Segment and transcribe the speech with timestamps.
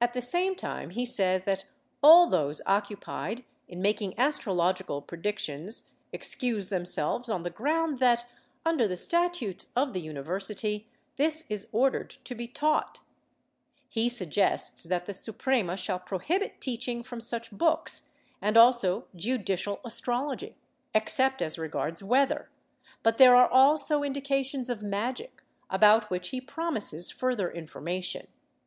[0.00, 1.66] At the same time he says that
[2.02, 8.24] all those occu pied in making astrological predictions excuse themselves on the ground that,
[8.64, 13.00] under the statutes of the university, this is ordered to be taught;
[13.90, 18.08] he suggests that the Suprema shall prohibit teaching from such books,
[18.40, 20.56] and also judicial astrology,
[20.94, 22.48] except as regards weather,
[23.02, 28.26] but there are also indications of magic, about which he promises further information.